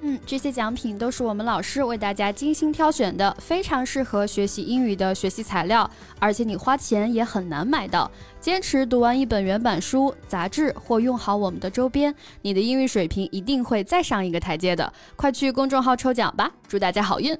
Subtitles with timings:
[0.00, 5.90] 嗯，这些奖品都是我们老师为大家精心挑选的，非常适合学习英语的学习材料，
[6.20, 8.10] 而且你花钱也很难买到。
[8.40, 14.92] 坚持读完一本原版书、杂志或用好我们的周边，你的英语水平一定会再上一个台阶的。
[15.16, 17.36] 快去公众号抽奖吧，祝大家好运！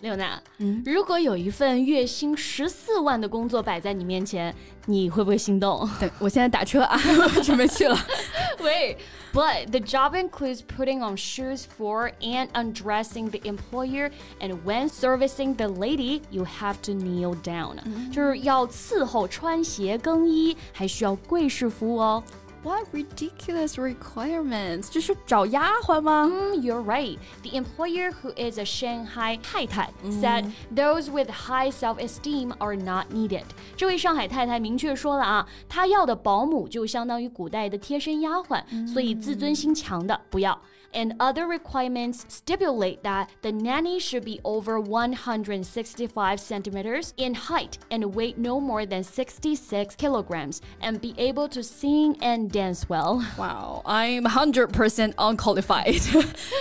[0.00, 4.52] 刘娜，嗯，如果有一份月薪十四万的工作摆在你面前，
[4.86, 5.88] 你会不会心动？
[6.00, 6.98] 对我现在打车啊，
[7.44, 7.96] 准备去了。
[8.58, 8.96] Wait,
[9.33, 15.55] but the job includes putting on shoes for and undressing the employer, and when servicing
[15.55, 22.23] the lady, you have to kneel down，、嗯、就是要伺候、穿鞋、更衣，还需要跪式服务哦。
[22.63, 24.89] what ridiculous requirements?
[24.91, 26.25] 这是找丫鬟吗？
[26.27, 27.17] Mm, you're right.
[27.43, 33.43] The employer who is a Shanghai 太太 said those with high self-esteem are not needed.
[33.75, 40.59] 这位上海太太明确说了啊，她要的保姆就相当于古代的贴身丫鬟，所以自尊心强的不要。
[40.93, 48.37] and other requirements stipulate that the nanny should be over 165 centimeters in height and weight
[48.37, 53.23] no more than 66 kilograms and be able to sing and dance well.
[53.37, 56.01] Wow, I'm 100% unqualified.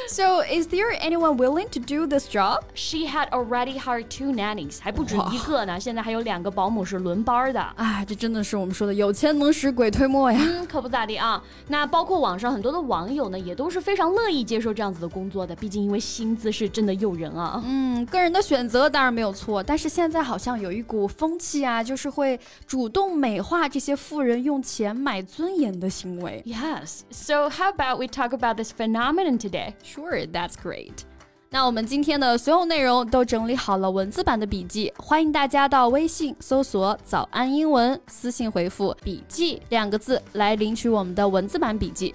[0.09, 2.65] so, is there anyone willing to do this job?
[2.75, 7.61] She had already hired two nannies，还不止一个呢，现在还有两个保姆是轮班的。
[7.77, 10.39] 哎，这真的是我们说的有钱能使鬼推磨呀。
[10.39, 11.43] 嗯，可不咋地啊。
[11.69, 14.27] 那包括网上很多的网友呢，也都是非常乐。
[14.27, 17.63] 乐意接受这样子的工作的，毕竟因为薪资是真的诱人啊。
[17.65, 26.43] 嗯，个人的选择当然没有错，但是现在好像有一股风气啊，就是会主动美化这些富人用钱买尊严 的行为。
[26.47, 29.75] Yes, so how about we talk about this phenomenon today?
[29.83, 31.05] Sure, that's great.
[31.49, 42.15] 那我们今天的所有内容都整理好了文字版的笔记，欢迎大家到微信搜索“早安英文”，私信回复“笔记”两个字来领取我们的文字版笔记。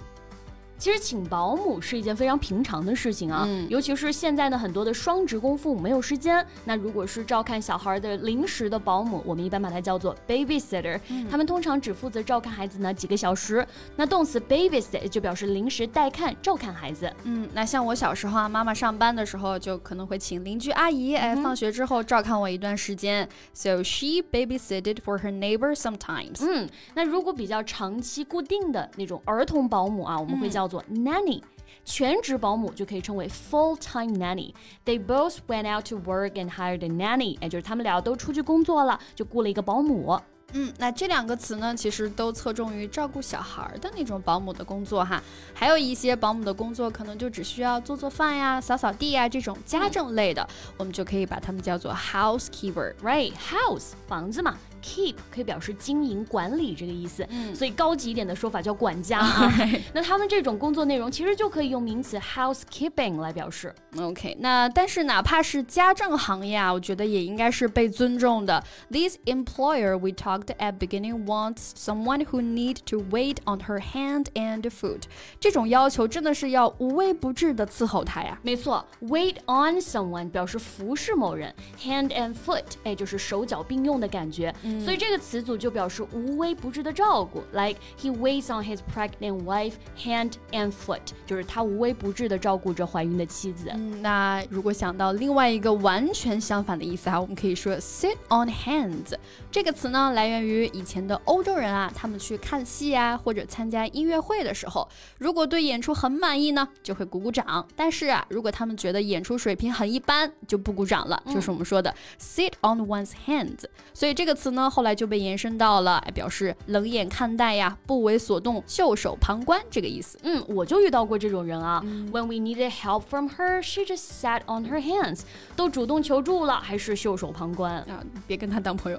[0.77, 6.45] 其实请保姆是一件非常平常的事情啊，嗯、尤其是现在呢，很多的双职工父母没有时间。
[6.65, 13.65] 那如果是照看小孩的临时的保姆，我们一般把它叫做 babysitter，、嗯、他们通常只负责照看孩子呢几个小时。
[13.95, 17.11] 那动词 babysit 就表示临时代看、照看孩子。
[17.23, 23.27] 嗯，那像我小时候啊，妈妈上班的时候就可能会请邻居阿姨，哎，放学之后照看我一段时间。
[23.53, 26.37] So she babysitted for her neighbor sometimes。
[26.41, 31.41] 嗯，那如果比较长期固定的那种儿童保姆啊，我们会叫做 nanny。
[31.85, 34.53] 全职保姆就可以称为 full-time nanny。
[34.83, 40.19] They both went out to work and hired a nanny，也就是他们俩都出去工作了，就雇了一个保姆。
[40.53, 45.21] 嗯，那这两个词呢，其实都侧重于照顾小孩的那种保姆的工作哈。
[45.53, 50.47] 还有一些保姆的工作，可能就只需要做做饭呀、扫扫地呀这种家政类的，
[50.77, 54.57] 我们就可以把它们叫做 housekeeper，right？House 房子嘛。
[54.87, 59.51] Keep 可以表示经营管理这个意思，嗯，所以高级一点的说法叫管家啊。
[59.93, 63.75] 那他们这种工作内容其实就可以用名词 housekeeping 来表示。
[63.99, 68.63] OK，那但是哪怕是家政行业啊，我觉得也应该是被尊重的。
[68.89, 74.61] This employer we talked at beginning wants someone who need to wait on her hand and
[74.61, 75.03] foot。
[75.39, 78.39] 这种要求真的是要无微不至的伺候她呀。
[78.43, 84.53] 没错，wait on someone 表示服侍某人，hand and foot 哎就是手脚并用的感觉。
[84.83, 93.69] 所以这个词组就表示无微不至的照顾，like he waits on his pregnant wife hand and foot，就是他无微不至的照顾着怀孕的妻子。
[93.73, 99.13] 嗯，那如果想到另外一个完全相反的意思哈，我们可以说 sit on hands。
[99.51, 104.87] 这个词呢，来源于以前的欧洲人啊，他们去看戏啊或者参加音乐会的时候，
[105.17, 113.63] 如果对演出很满意呢，就会鼓鼓掌；但是啊，如果他们觉得演出水平很一般，就不鼓掌了，就是我们说的 sit on one's hands。
[113.93, 114.56] 所以这个词呢。
[114.70, 120.18] 后来就被延伸到了表示冷眼看待呀、不为所动、袖手旁观这个意思。
[120.22, 121.82] 嗯，我就遇到过这种人啊。
[122.10, 125.20] When we needed help from her, she just sat on her hands。
[125.56, 128.02] 都主动求助了，还是袖手旁观啊？
[128.26, 128.98] 别跟他当朋友。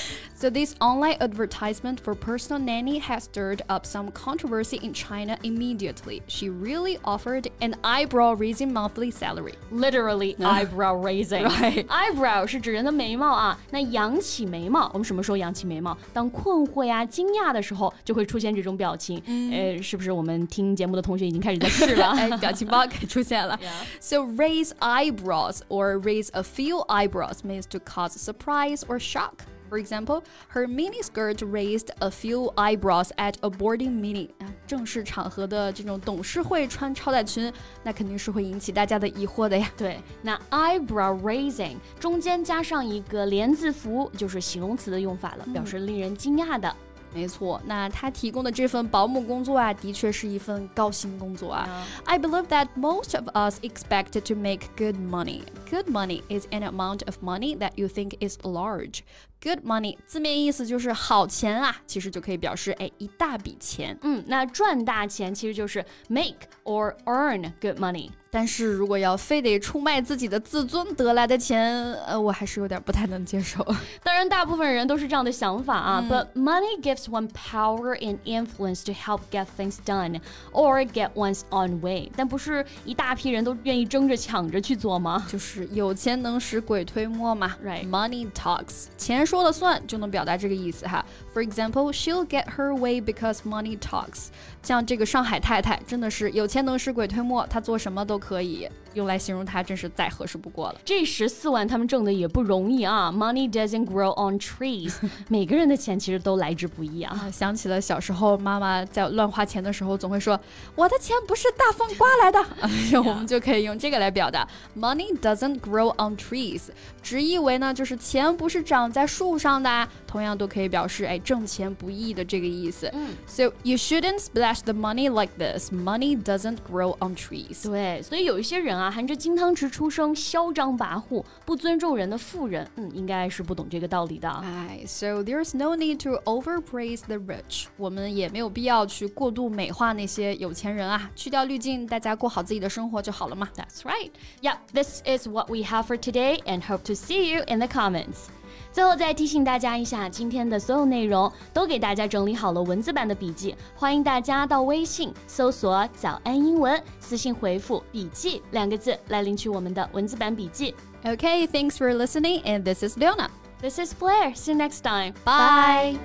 [0.35, 6.21] So this online advertisement for personal nanny has stirred up some controversy in China immediately.
[6.27, 9.55] She really offered an eyebrow-raising monthly salary.
[9.69, 11.43] Literally eyebrow raising.
[11.43, 11.85] Right.
[11.87, 15.96] Eyebrow 是指人的眉毛啊，那扬起眉毛， 我们什么时候扬起眉毛？
[16.12, 19.20] 当困惑呀、惊讶的时候，就会出现这种表情。
[19.26, 22.08] 嗯，呃，是不是我们听节目的同学已经开始在试了？
[22.08, 23.58] 哎，表情包给出现了。
[24.00, 29.44] So raise eyebrows or raise a few eyebrows means to cause surprise or shock.
[29.73, 34.29] For example, her miniskirt raised a few eyebrows at a boarding meeting.
[34.39, 37.53] 啊，正式场合的这种董事会穿超带裙，
[37.83, 39.71] 那肯定是会引起大家的疑惑的呀。
[39.77, 46.75] 对，那 eyebrow raising 中间加上一个连字符，就是形容词的用法了，表示令人惊讶的。
[47.11, 51.67] 没错，那他提供的这份保姆工作啊，的确是一份高薪工作啊。
[52.05, 55.41] I believe that most of us expect to make good money.
[55.71, 58.99] Good money is an amount of money that you think is large.
[59.43, 63.97] Good money 字面意思就是好钱啊，其实就可以表示哎一大笔钱。
[64.01, 66.35] 嗯，那赚大钱其实就是 make
[66.65, 68.09] or earn good money。
[68.31, 73.63] 但是如果要非得出卖自己的自尊得来的钱，呃，我还是有点不太能接受。
[74.03, 76.05] 当然，大部分人都是这样的想法啊。
[76.07, 80.21] But money gives one power and influence to help get things done
[80.51, 82.11] or get one's own way。
[82.15, 85.25] 但不是一大批人都愿意争着抢着去做吗？
[85.27, 87.55] 就是有钱能使鬼推磨嘛。
[87.65, 87.89] Right.
[87.89, 91.04] Money talks，钱说 了算，就能表达这个意思哈。
[91.32, 94.28] For example, she'll get her way because money talks。
[94.62, 98.18] 像这个上海太太，真的是有钱能使鬼推磨，她做什么都。
[98.24, 100.76] 可以用来形容她，真是再合适不过了。
[100.82, 104.94] 这十四万他们挣的也不容易啊！Money doesn't grow on trees，
[105.28, 107.28] 每个人的钱其实都来之不易啊。
[107.30, 110.40] 想起了小时候，妈妈在乱花钱的时候，总会说
[110.74, 116.62] ：“我的钱不是大风刮来的。” 哎呀，我们就可以用这个来表达：Money doesn't grow on trees，
[117.02, 119.87] 直译为呢就是钱不是长在树上的。
[120.07, 122.89] 同样都可以表示哎挣钱不易的这个意思。
[122.93, 125.71] 嗯，So you shouldn't splash the money like this.
[125.71, 127.69] Money doesn't grow on trees.
[127.69, 134.27] 对，所以有一些人啊，含着金汤匙出生，嚣张跋扈，不尊重人的富人，嗯，应该是不懂这个道理的。
[134.27, 137.67] 哎，So there's no need to overpraise the rich.
[137.77, 143.47] 我们也没有必要去过度美化那些有钱人啊，去掉滤镜，大家过好自己的生活就好了嘛。
[143.55, 144.09] That's right.
[144.41, 147.67] Yeah, this is what we have for today, and hope to see you in the
[147.67, 148.29] comments.
[148.74, 160.74] 最后再提醒大家一下，今天的所有内容都给大家整理好了文字版的笔记，欢迎大家到微信搜索“早安英文”，私信回复“笔记”两个字来领取我们的文字版笔记。
[161.04, 163.28] Okay, thanks for listening, and this is Leona.
[163.60, 164.34] This is Blair.
[164.34, 165.14] See you next time.
[165.24, 165.96] Bye.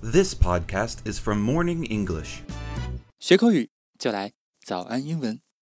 [0.00, 2.38] This podcast is from Morning English.
[3.20, 3.68] 学口语
[3.98, 4.32] 就来
[4.64, 5.43] 早安英文。